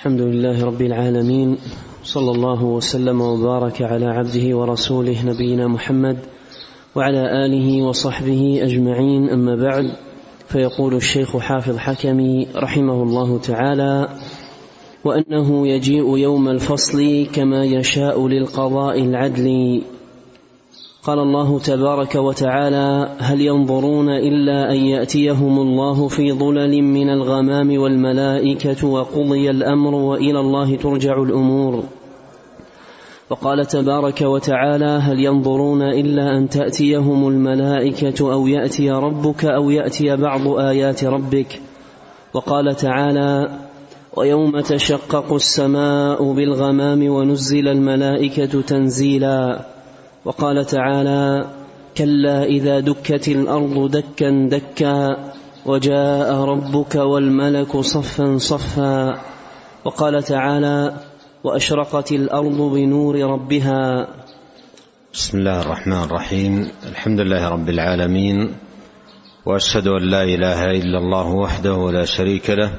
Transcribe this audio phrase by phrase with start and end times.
[0.00, 1.56] الحمد لله رب العالمين
[2.04, 6.16] صلى الله وسلم وبارك على عبده ورسوله نبينا محمد
[6.94, 9.28] وعلى آله وصحبه أجمعين.
[9.28, 9.90] أما بعد
[10.48, 14.08] فيقول الشيخ حافظ حكمي رحمه الله تعالى
[15.04, 19.82] وأنه يجيء يوم الفصل كما يشاء للقضاء العدل
[21.02, 28.86] قال الله تبارك وتعالى هل ينظرون إلا أن يأتيهم الله في ظلل من الغمام والملائكة
[28.86, 31.84] وقضي الأمر وإلى الله ترجع الأمور.
[33.30, 40.48] وقال تبارك وتعالى هل ينظرون إلا أن تأتيهم الملائكة أو يأتي ربك أو يأتي بعض
[40.48, 41.60] آيات ربك.
[42.34, 43.58] وقال تعالى
[44.16, 49.60] ويوم تشقق السماء بالغمام ونزل الملائكة تنزيلا.
[50.24, 51.50] وقال تعالى
[51.96, 55.16] كلا إذا دكت الأرض دكا دكا
[55.66, 59.20] وجاء ربك والملك صفا صفا.
[59.84, 60.94] وقال تعالى
[61.44, 64.06] وأشرقت الأرض بنور ربها.
[65.12, 66.68] بسم الله الرحمن الرحيم.
[66.90, 68.54] الحمد لله رب العالمين.
[69.46, 72.70] وأشهد أن لا إله إلا الله وحده لا شريك له.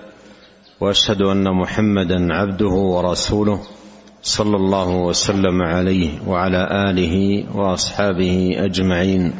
[0.81, 3.80] وأشهد أن محمدا عبده ورسوله.
[4.21, 9.33] صلى الله وسلم عليه وعلى آله وأصحابه أجمعين.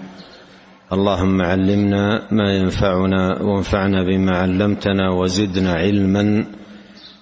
[0.93, 6.45] اللهم علمنا ما ينفعنا وانفعنا بما علمتنا وزدنا علما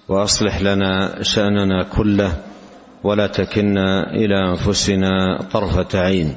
[0.08, 2.34] وأصلح لنا شأننا كله
[3.04, 6.36] ولا تكلنا إلى أنفسنا طرفة عين.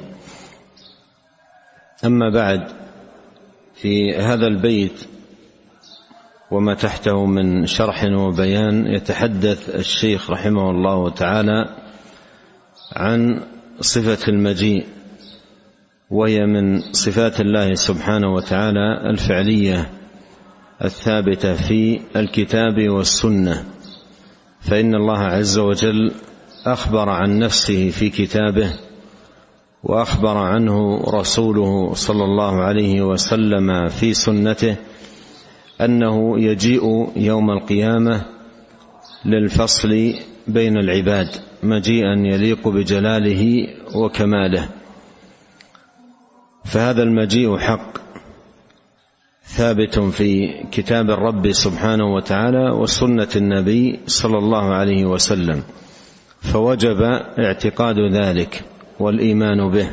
[2.05, 2.61] أما بعد
[3.75, 5.07] في هذا البيت
[6.53, 11.69] وما تحته من شرح وبيان يتحدث الشيخ رحمه الله تعالى
[12.95, 13.41] عن
[13.81, 14.85] صفة المجيء
[16.09, 19.89] وهي من صفات الله سبحانه وتعالى الفعلية
[20.83, 23.65] الثابتة في الكتاب والسنة.
[24.61, 26.11] فإن الله عز وجل
[26.65, 28.73] أخبر عن نفسه في كتابه
[29.83, 34.75] وأخبر عنه رسوله صلى الله عليه وسلم في سنته
[35.85, 38.25] أنه يجيء يوم القيامة
[39.25, 40.13] للفصل
[40.47, 41.27] بين العباد
[41.63, 44.69] مجيئا يليق بجلاله وكماله.
[46.65, 47.97] فهذا المجيء حق
[49.45, 55.63] ثابت في كتاب الرب سبحانه وتعالى وسنة النبي صلى الله عليه وسلم.
[56.41, 57.01] فوجب
[57.39, 58.63] اعتقاد ذلك
[58.99, 59.91] والإيمان به.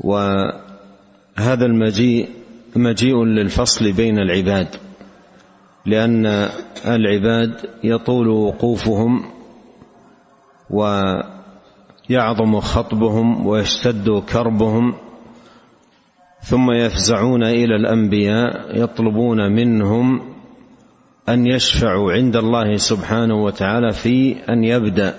[0.00, 2.28] وهذا المجيء
[2.76, 4.68] مجيء للفصل بين العباد
[5.86, 6.26] لأن
[6.86, 9.24] العباد يطول وقوفهم
[10.70, 14.94] ويعظم خطبهم ويشتد كربهم
[16.40, 20.20] ثم يفزعون إلى الأنبياء يطلبون منهم
[21.28, 25.14] أن يشفعوا عند الله سبحانه وتعالى في أن يبدأ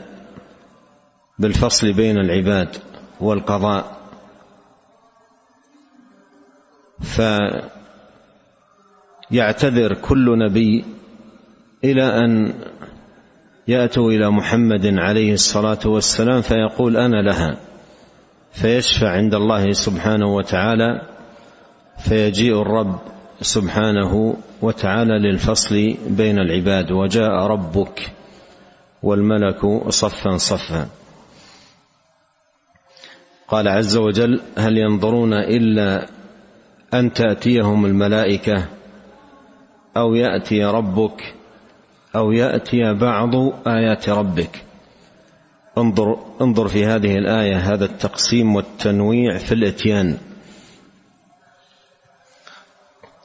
[1.40, 2.70] بالفصل بين العباد
[3.20, 4.01] والقضاء.
[9.32, 10.86] فيعتذر كل نبي
[11.84, 12.54] إلى أن
[13.68, 17.58] يأتوا إلى محمد عليه الصلاة والسلام فيقول أنا لها.
[18.54, 21.02] فيشفع عند الله سبحانه وتعالى
[22.10, 23.00] فيجيء الرب
[23.42, 28.12] سبحانه وتعالى للفصل بين العباد وجاء ربك
[29.04, 30.88] والملك صفا صفا.
[33.48, 36.08] قال عز وجل هل ينظرون إلا
[36.94, 38.66] أن تأتيهم الملائكة
[39.98, 41.36] أو يأتي ربك
[42.16, 43.36] أو يأتي بعض
[43.68, 44.64] آيات ربك.
[45.78, 50.18] انظر انظر في هذه الآية هذا التقسيم والتنويع في الإتيان.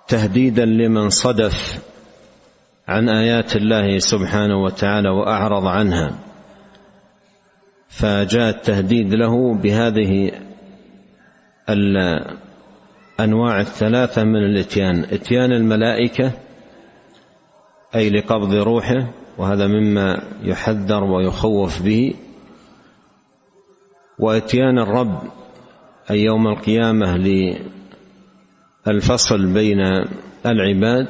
[0.08, 1.84] تهديدا لمن صدف
[2.88, 6.18] عن آيات الله سبحانه وتعالى وأعرض عنها.
[7.88, 10.32] فجاء التهديد له بهذه
[13.20, 15.04] الانواع الثلاثة من الإتيان.
[15.04, 16.32] إتيان الملائكة
[17.94, 22.14] أي لقبض روحه وهذا مما يحذر ويخوف به.
[24.18, 25.22] وإتيان الرب
[26.10, 27.16] أي يوم القيامة
[28.86, 29.78] للفصل بين
[30.46, 31.08] العباد.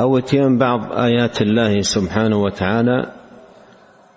[0.00, 3.15] أو إتيان بعض آيات الله سبحانه وتعالى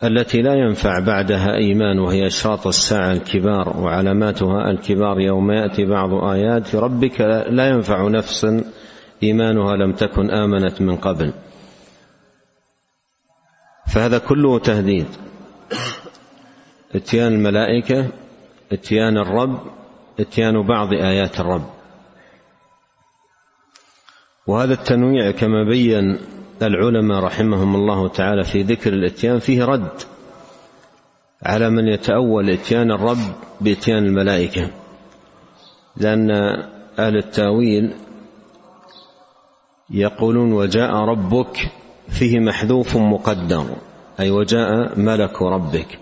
[0.03, 6.75] التي لا ينفع بعدها إيمان وهي إشراط الساعة الكبار وعلاماتها الكبار يوم يأتي بعض آيات
[6.75, 8.63] ربك لا ينفع نفسا
[9.23, 11.33] إيمانها لم تكن آمنت من قبل.
[13.87, 15.07] فهذا كله تهديد.
[16.95, 18.07] اتيان الملائكة
[18.71, 19.59] اتيان الرب
[20.19, 21.69] اتيان بعض آيات الرب.
[24.47, 26.17] وهذا التنويع كما بين
[26.67, 29.91] العلماء رحمهم الله تعالى في ذكر الإتيان فيه رد
[31.43, 34.69] على من يتأول إتيان الرب بإتيان الملائكة
[35.97, 36.31] لأن
[36.99, 37.93] أهل التأويل
[39.89, 41.71] يقولون وجاء ربك
[42.09, 43.65] فيه محذوف مقدر
[44.19, 45.99] أي وجاء ملك ربك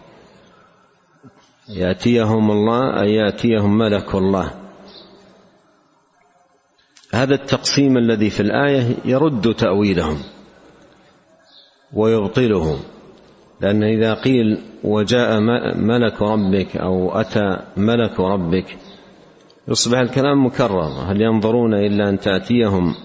[1.70, 4.52] يأتيهم الله أي يأتيهم ملك الله.
[7.14, 10.18] هذا التقسيم الذي في الآية يرد تأويلهم.
[11.94, 12.80] ويبطله
[13.62, 15.40] لأن إذا قيل وجاء
[15.76, 18.78] ملك ربك أو أتى ملك ربك
[19.68, 21.12] يصبح الكلام مكرر.
[21.12, 22.96] هل ينظرون إلا أن تأتيهم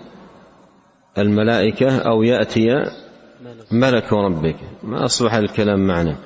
[1.18, 2.68] الملائكة أو يأتي
[3.72, 6.16] ملك ربك؟ ما أصبح الكلام معنى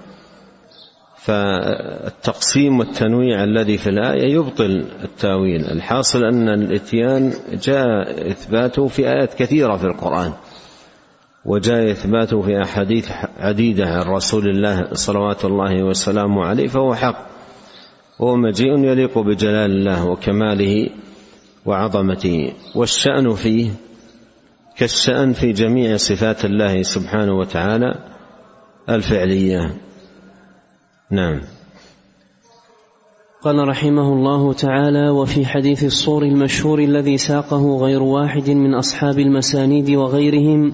[1.17, 5.65] فالتقسيم والتنويع الذي في الآية يبطل التأويل.
[5.65, 7.33] الحاصل أن الإتيان
[7.63, 10.33] جاء إثباته في آيات كثيرة في القرآن.
[11.47, 17.27] وجاء إثباته في أحاديث عديدة عن رسول الله صلوات الله وسلامه عليه فهو حق.
[18.21, 20.91] هو مجيء يليق بجلال الله وكماله
[21.67, 22.53] وعظمته.
[22.75, 23.71] والشأن فيه
[24.77, 27.95] كالشأن في جميع صفات الله سبحانه وتعالى
[28.91, 29.75] الفعلية.
[31.11, 31.41] نعم.
[33.43, 39.91] قال رحمه الله تعالى وفي حديث الصور المشهور الذي ساقه غير واحد من أصحاب المسانيد
[39.91, 40.73] وغيرهم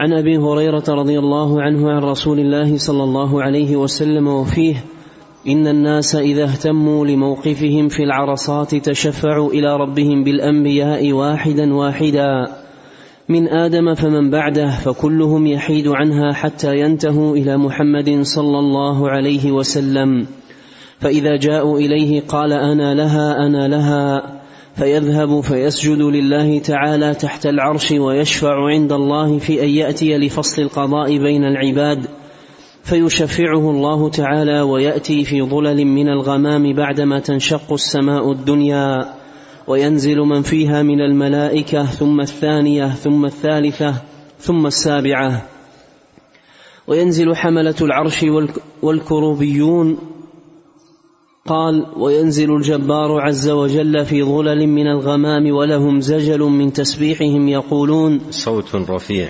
[0.00, 4.84] عن أبي هريرة رضي الله عنه عن رسول الله صلى الله عليه وسلم وفيه
[5.48, 12.48] إن الناس إذا اهتموا لموقفهم في العرصات تشفعوا إلى ربهم بالأنبياء واحدا واحدا.
[13.28, 20.26] من آدم فمن بعده فكلهم يحيد عنها حتى ينتهوا إلى محمد صلى الله عليه وسلم.
[21.00, 24.39] فإذا جاءوا إليه قال أنا لها أنا لها.
[24.76, 31.44] فيذهب فيسجد لله تعالى تحت العرش ويشفع عند الله في أن يأتي لفصل القضاء بين
[31.44, 32.06] العباد.
[32.82, 39.14] فيشفعه الله تعالى ويأتي في ظلل من الغمام بعدما تنشق السماء الدنيا.
[39.66, 43.94] وينزل من فيها من الملائكة ثم الثانية ثم الثالثة
[44.38, 45.42] ثم السابعة.
[46.86, 48.24] وينزل حملة العرش
[48.82, 49.98] والكروبيون
[51.50, 58.74] قال وينزل الجبار عز وجل في ظلل من الغمام ولهم زجل من تسبيحهم يقولون صوت
[58.74, 59.28] رفيع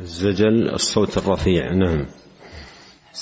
[0.00, 2.06] الزجل الصوت الرفيع نعم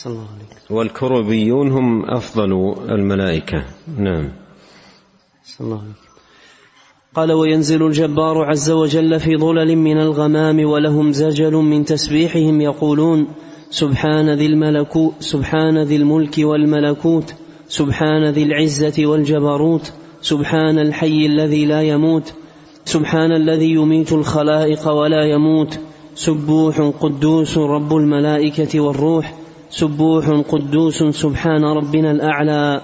[0.06, 0.70] الله عليك.
[0.70, 3.64] والكروبيون هم أفضل الملائكة
[3.98, 4.32] نعم
[5.60, 5.96] الله عليك.
[7.14, 13.26] قال وينزل الجبار عز وجل في ظلل من الغمام ولهم زجل من تسبيحهم يقولون
[13.70, 17.34] سبحان ذي الملكوت سبحان ذي الملك والملكوت
[17.68, 19.92] سبحان ذي العزة والجبروت
[20.22, 22.32] سبحان الحي الذي لا يموت
[22.84, 25.78] سبحان الذي يميت الخلائق ولا يموت
[26.14, 29.34] سبوح قدوس رب الملائكة والروح
[29.70, 32.80] سبوح قدوس سبحان ربنا الأعلى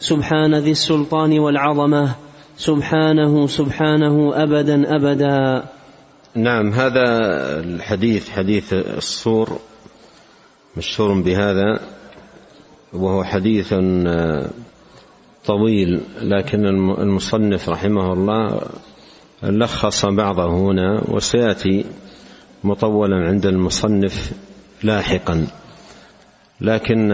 [0.00, 2.14] سبحان ذي السلطان والعظمة
[2.58, 5.64] سبحانه سبحانه أبدا أبدا.
[6.34, 7.04] نعم هذا
[7.60, 9.58] الحديث حديث الصور
[10.76, 11.97] مشهور بهذا.
[12.92, 13.74] وهو حديث
[15.46, 16.66] طويل لكن
[17.00, 18.60] المصنف رحمه الله
[19.42, 21.84] لخص بعضه هنا وسيأتي
[22.64, 24.32] مطولا عند المصنف
[24.82, 25.46] لاحقا.
[26.60, 27.12] لكن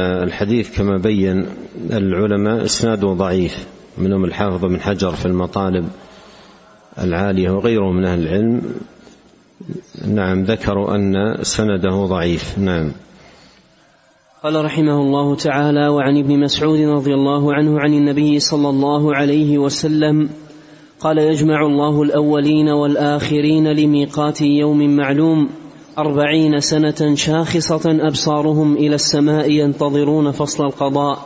[0.00, 1.46] الحديث كما بين
[1.92, 3.66] العلماء إسناده ضعيف
[3.98, 5.88] منهم الحافظ بن حجر في المطالب
[6.98, 8.62] العالية وغيره من أهل العلم.
[10.06, 12.58] نعم ذكروا أن سنده ضعيف.
[12.58, 12.92] نعم.
[14.42, 19.58] قال رحمه الله تعالى وعن ابن مسعود رضي الله عنه عن النبي صلى الله عليه
[19.58, 20.28] وسلم
[21.00, 25.48] قال يجمع الله الأولين والآخرين لميقات يوم معلوم
[25.98, 31.18] أربعين سنة شاخصة أبصارهم إلى السماء ينتظرون فصل القضاء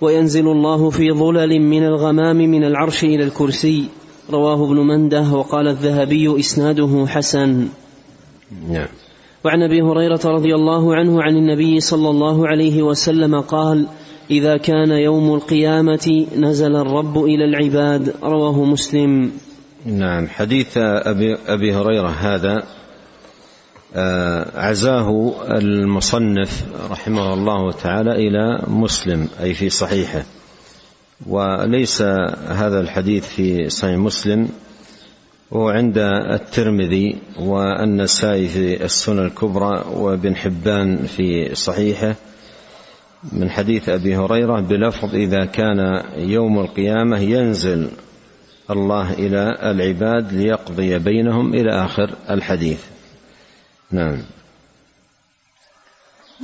[0.00, 3.84] وينزل الله في ظلل من الغمام من العرش إلى الكرسي.
[4.30, 7.68] رواه ابن مندة وقال الذهبي إسناده حسن.
[8.68, 8.88] نعم.
[9.44, 13.86] وعن أبي هريرة رضي الله عنه عن النبي صلى الله عليه وسلم قال
[14.30, 18.14] إذا كان يوم القيامة نزل الرب إلى العباد.
[18.22, 19.32] رواه مسلم.
[19.86, 20.28] نعم.
[20.28, 22.62] حديث أبي أبي هريرة هذا
[23.94, 30.24] آه، عزاه المصنف رحمه الله تعالى إلى مسلم أي في صحيحه.
[31.26, 32.02] وليس
[32.48, 34.48] هذا الحديث في صحيح مسلم.
[35.50, 35.98] وهو عند
[36.30, 42.14] الترمذي والنسائي في السنن الكبرى وابن حبان في صحيحه
[43.32, 47.88] من حديث أبي هريرة بلفظ إذا كان يوم القيامة ينزل
[48.70, 52.84] الله إلى العباد ليقضي بينهم إلى آخر الحديث.
[53.90, 54.18] نعم.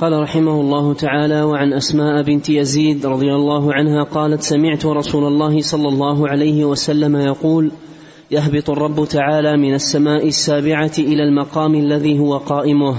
[0.01, 5.61] قال رحمه الله تعالى وعن أسماء بنت يزيد رضي الله عنها قالت سمعت رسول الله
[5.61, 7.71] صلى الله عليه وسلم يقول
[8.31, 12.95] يهبط الرب تعالى من السماء السابعة إلى المقام الذي هو قائمه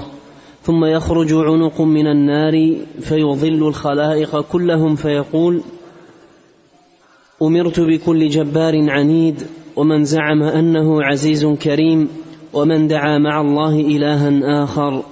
[0.63, 5.63] ثم يخرج عنق من النار فيظل الخلائق كلهم فيقول
[7.43, 9.43] أمرت بكل جبار عنيد
[9.77, 12.09] ومن زعم أنه عزيز كريم
[12.53, 15.03] ومن دعا مع الله إلها آخر.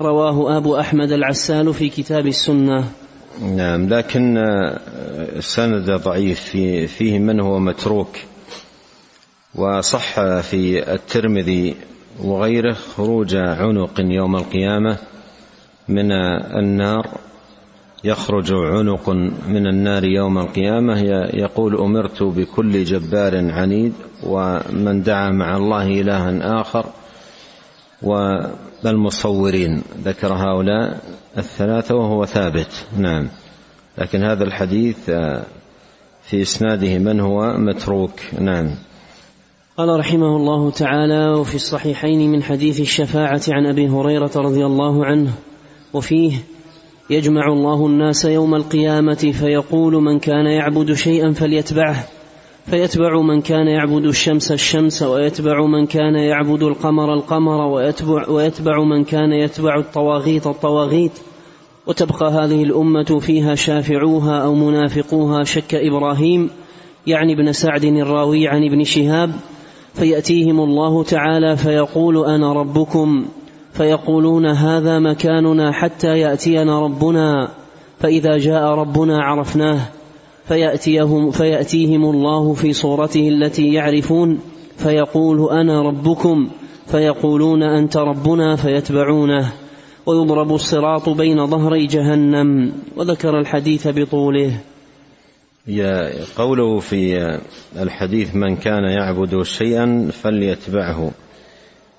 [0.00, 2.84] رواه أبو أحمد العسال في كتاب السنة.
[3.56, 4.38] نعم لكن
[5.36, 8.16] السند ضعيف في فيه من هو متروك.
[9.56, 11.74] وصح في الترمذي
[12.24, 14.96] وغيره خروج عنق يوم القيامة
[15.88, 16.12] من
[16.58, 17.08] النار
[18.04, 19.10] يخرج عنق
[19.48, 21.00] من النار يوم القيامة
[21.34, 26.86] يقول أمرت بكل جبار عنيد ومن دعا مع الله إلها آخر
[28.02, 31.00] والمصورين ذكر هؤلاء
[31.38, 33.28] الثلاثة وهو ثابت نعم.
[33.98, 35.10] لكن هذا الحديث
[36.22, 38.70] في إسناده من هو متروك نعم.
[39.76, 45.32] قال رحمه الله تعالى وفي الصحيحين من حديث الشفاعة عن أبي هريرة رضي الله عنه
[45.92, 46.32] وفيه
[47.10, 52.06] يجمع الله الناس يوم القيامة فيقول من كان يعبد شيئا فليتبعه
[52.66, 59.04] فيتبع من كان يعبد الشمس الشمس ويتبع من كان يعبد القمر القمر ويتبع, ويتبع من
[59.04, 61.12] كان يتبع الطواغيت الطواغيت
[61.86, 66.50] وتبقى هذه الأمة فيها شافعوها أو منافقوها شك إبراهيم
[67.06, 69.32] يعني ابن سعد الراوي عن ابن شهاب
[69.96, 73.26] فيأتيهم الله تعالى فيقول أنا ربكم
[73.72, 77.48] فيقولون هذا مكاننا حتى يأتينا ربنا
[77.98, 79.80] فإذا جاء ربنا عرفناه
[80.48, 84.38] فياتيهم فيأتيهم الله في صورته التي يعرفون
[84.76, 86.48] فيقول أنا ربكم
[86.86, 89.52] فيقولون أنت ربنا فيتبعونه.
[90.06, 94.60] ويضرب الصراط بين ظهري جهنم وذكر الحديث بطوله.
[96.36, 97.38] قوله في
[97.76, 101.10] الحديث من كان يعبد شيئا فليتبعه.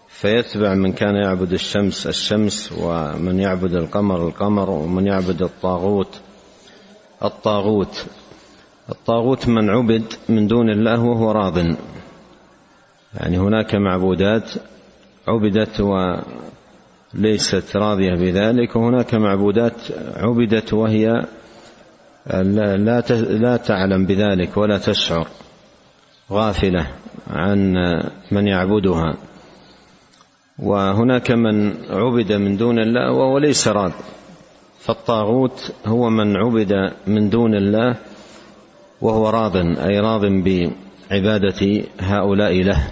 [0.10, 6.20] فيتبع من كان يعبد الشمس الشمس ومن يعبد القمر القمر ومن يعبد الطاغوت
[7.24, 8.06] الطاغوت.
[8.90, 11.58] الطاغوت من عبد من دون الله وهو راض.
[13.14, 14.52] يعني هناك معبودات
[15.28, 15.82] عبدت
[17.14, 19.74] وليست راضية بذلك وهناك معبودات
[20.16, 21.26] عبدت وهي
[22.34, 25.28] لا, لا تعلم بذلك ولا تشعر
[26.32, 26.88] غافلة
[27.28, 27.74] عن
[28.32, 29.18] من يعبدها.
[30.60, 33.92] وهناك من عبد من دون الله وهو ليس راض
[34.80, 36.74] فالطاغوت هو من عبد
[37.08, 37.96] من دون الله
[39.02, 42.88] وهو راض أي راض بعبادة هؤلاء له.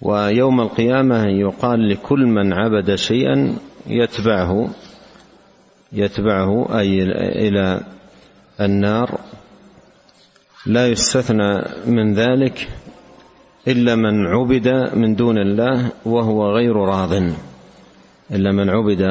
[0.00, 4.68] ويوم القيامة يقال لكل من عبد شيئا يتبعه.
[5.92, 7.02] يتبعه أي
[7.48, 7.80] إلى
[8.60, 9.20] النار.
[10.66, 12.68] لا يستثنى من ذلك
[13.68, 17.12] إلا من عبد من دون الله وهو غير راض.
[18.30, 19.02] إلا من عبد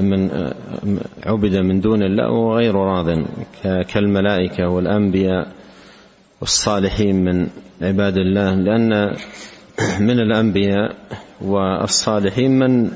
[0.00, 0.30] من
[1.26, 3.24] عبد من دون الله وهو غير راض.
[3.62, 5.52] كالملائكة والأنبياء
[6.40, 7.46] والصالحين من
[7.82, 8.54] عباد الله.
[8.54, 9.16] لأن
[10.00, 10.94] من الأنبياء
[11.40, 12.90] والصالحين من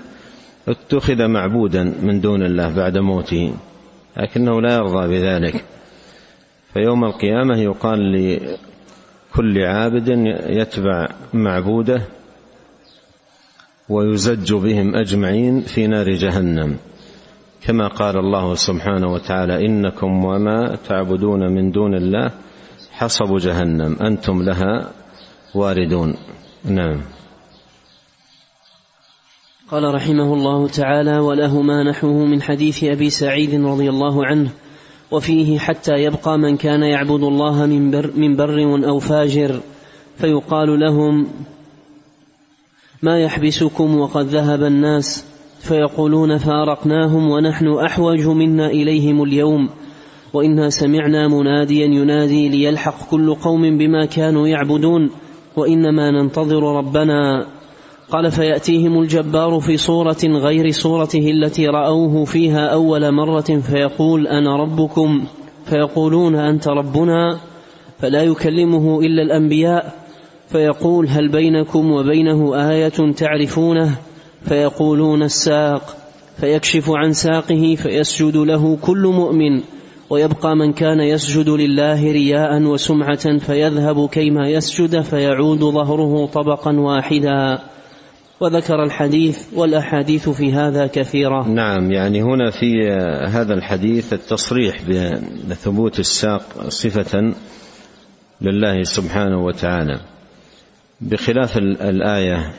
[0.68, 3.54] اتخذ معبودا من دون الله بعد موته
[4.16, 5.64] لكنه لا يرضى بذلك.
[6.74, 10.08] فيوم القيامة يقال لكل عابد
[10.46, 12.02] يتبع معبوده
[13.88, 16.76] ويزج بهم أجمعين في نار جهنم.
[17.62, 22.30] كما قال الله سبحانه وتعالى إنكم وما تعبدون من دون الله
[22.92, 24.90] حصب جهنم أنتم لها
[25.54, 26.14] واردون.
[26.64, 27.00] نعم.
[29.72, 34.50] قال رحمه الله تعالى وله ما نحوه من حديث أبي سعيد رضي الله عنه
[35.10, 39.60] وفيه حتى يبقى من كان يعبد الله من بر, من بر أو فاجر
[40.16, 41.26] فيقال لهم
[43.02, 45.26] ما يحبسكم وقد ذهب الناس
[45.60, 49.68] فيقولون فأرقناهم ونحن أحوج منا إليهم اليوم
[50.32, 55.10] وإنا سمعنا مناديا ينادي ليلحق كل قوم بما كانوا يعبدون
[55.56, 57.46] وإنما ننتظر ربنا
[58.12, 65.24] قال فيأتيهم الجبار في صورة غير صورته التي رأوه فيها أول مرة فيقول أنا ربكم
[65.64, 67.38] فيقولون أنت ربنا
[67.98, 69.94] فلا يكلمه إلا الأنبياء
[70.48, 73.98] فيقول هل بينكم وبينه آية تعرفونه
[74.42, 75.96] فيقولون الساق
[76.40, 79.62] فيكشف عن ساقه فيسجد له كل مؤمن
[80.10, 87.58] ويبقى من كان يسجد لله رياء وسمعة فيذهب كيما يسجد فيعود ظهره طبقا واحدا
[88.42, 91.48] وذكر الحديث والأحاديث في هذا كثيرة.
[91.48, 92.90] نعم يعني هنا في
[93.28, 94.82] هذا الحديث التصريح
[95.48, 97.34] بثبوت الساق صفة
[98.40, 100.00] لله سبحانه وتعالى.
[101.00, 102.52] بخلاف الآية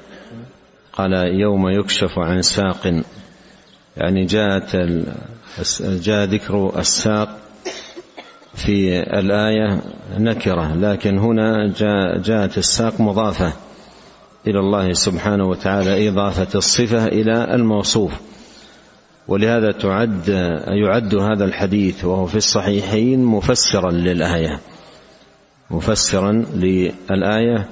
[0.93, 3.01] قال يوم يكشف عن ساق
[3.97, 4.75] يعني جاءت
[5.81, 7.37] جاء ذكر الساق
[8.55, 9.81] في الآية
[10.17, 13.53] نكرة لكن هنا جاء جاءت الساق مضافة.
[14.47, 18.11] إلى الله سبحانه وتعالى إضافة الصفة إلى الموصوف.
[19.27, 20.27] ولهذا تعد
[20.67, 24.59] يعد هذا الحديث وهو في الصحيحين مفسرا للآية.
[25.71, 27.67] مفسرا للآية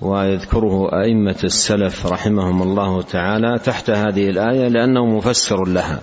[0.00, 6.00] ويذكره أئمة السلف رحمهم الله تعالى تحت هذه الآية لأنه مفسر لها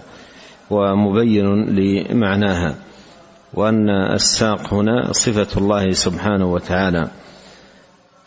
[0.69, 2.75] ومبين لمعناها
[3.53, 7.07] وأن الساق هنا صفة الله سبحانه وتعالى.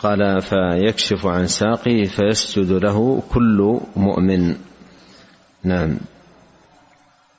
[0.03, 4.55] قال فيكشف عن ساقه فيسجد له كل مؤمن.
[5.65, 5.99] نعم.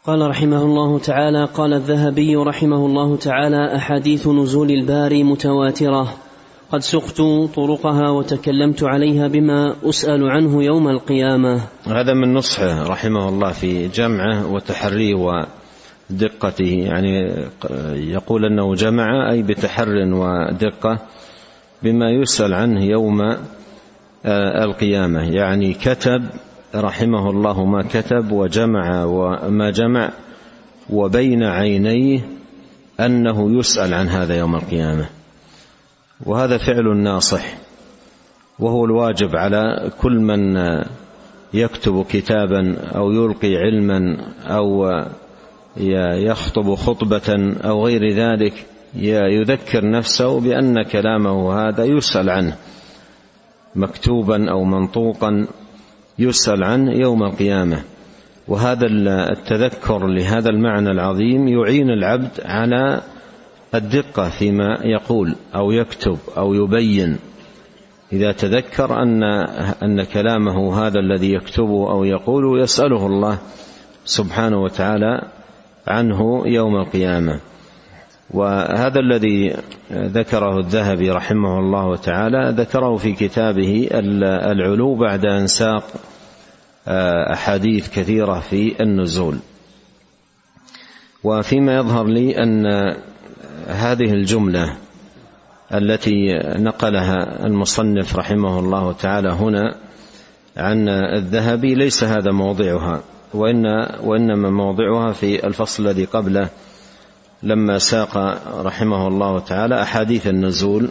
[0.05, 6.13] قال رحمه الله تعالى قال الذهبي رحمه الله تعالى أحاديث نزول الباري متواترة.
[6.71, 7.21] قد سقت
[7.55, 11.61] طرقها وتكلمت عليها بما أسأل عنه يوم القيامة.
[11.87, 16.63] هذا من نصحه رحمه الله في جمعه وتحريه ودقته.
[16.63, 17.33] يعني
[17.93, 20.97] يقول أنه جمع أي بتحر ودقة.
[21.83, 23.21] بما يسأل عنه يوم
[24.25, 25.35] آه، القيامة.
[25.35, 26.23] يعني كتب
[26.75, 30.09] رحمه الله ما كتب وجمع وما جمع
[30.89, 32.21] وبين عينيه
[32.99, 35.05] أنه يسأل عن هذا يوم القيامة.
[36.25, 37.57] وهذا فعل ناصح
[38.59, 40.57] وهو الواجب على كل من
[41.53, 44.89] يكتب كتابا أو يلقي علما أو
[46.17, 48.65] يخطب خطبة أو غير ذلك.
[48.95, 52.55] يذكر نفسه بأن كلامه هذا يسأل عنه
[53.75, 55.47] مكتوبا أو منطوقا
[56.19, 57.83] يسأل عنه يوم القيامة.
[58.47, 58.87] وهذا
[59.31, 63.01] التذكر لهذا المعنى العظيم يعين العبد على
[63.75, 67.17] الدقة فيما يقول أو يكتب أو يبين.
[68.13, 69.23] إذا تذكر ان
[69.83, 73.37] أن كلامه هذا الذي يكتبه أو يقوله يسأله الله
[74.05, 75.21] سبحانه وتعالى
[75.87, 77.39] عنه يوم القيامة.
[78.33, 79.55] وهذا الذي
[79.91, 83.89] ذكره الذهبي رحمه الله تعالى ذكره في كتابه
[84.51, 85.83] العلو بعد أن ساق
[86.87, 89.37] آه، أحاديث كثيرة في النزول.
[91.23, 92.65] وفيما يظهر لي أن
[93.67, 94.75] هذه الجملة
[95.73, 99.75] التي نقلها المصنف رحمه الله تعالى هنا
[100.57, 103.01] عن الذهبي ليس هذا موضعها
[103.33, 103.65] وإن
[104.03, 106.49] وإنما موضعها في الفصل الذي قبله
[107.43, 108.17] لما ساق
[108.61, 110.89] رحمه الله تعالى أحاديث النزول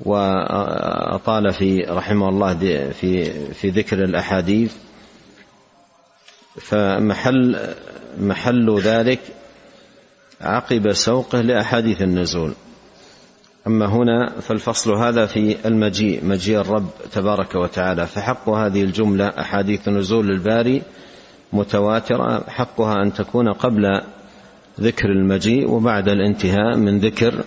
[0.00, 2.54] وأطال في رحمه الله
[2.92, 4.74] في في ذكر الأحاديث
[6.60, 7.74] فمحل
[8.20, 9.20] محل ذلك
[10.40, 12.52] عقب سوقه لأحاديث النزول.
[13.66, 20.30] أما هنا فالفصل هذا في المجيء مجيء الرب تبارك وتعالى فحق هذه الجملة أحاديث نزول
[20.30, 20.82] الباري
[21.52, 24.00] متواترة حقها أن تكون قبل
[24.80, 27.44] ذكر المجيء وبعد الانتهاء من ذكر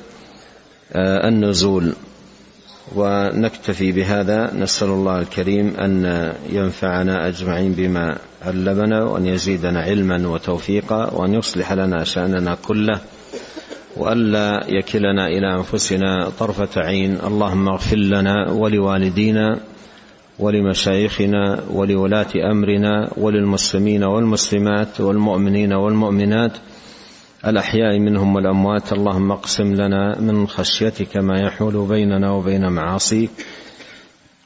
[0.93, 1.93] آه، النزول.
[2.95, 11.33] ونكتفي بهذا نسأل الله الكريم أن ينفعنا أجمعين بما علمنا وأن يزيدنا علما وتوفيقا وأن
[11.33, 12.99] يصلح لنا شأننا كله
[13.97, 17.17] وألا يكلنا إلى أنفسنا طرفة عين.
[17.27, 19.59] اللهم اغفر لنا ولوالدينا
[20.39, 26.51] ولمشايخنا ولولاة أمرنا وللمسلمين والمسلمات والمؤمنين والمؤمنات
[27.47, 33.29] الأحياء منهم والأموات اللهم اقسم لنا من خشيتك ما يحول بيننا وبين معاصيك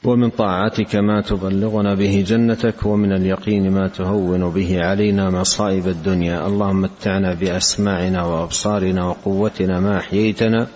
[0.04, 6.46] ومن طاعتك ما تبلغنا به جنتك ومن اليقين ما تهون به علينا مصائب الدنيا.
[6.46, 10.66] اللهم متعنا بأسماعنا وأبصارنا وقوتنا ما أحييتنا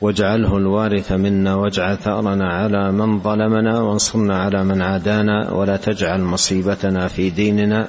[0.00, 7.08] واجعله الوارث منا واجعل ثأرنا على من ظلمنا وانصرنا على من عادانا ولا تجعل مصيبتنا
[7.08, 7.88] في ديننا.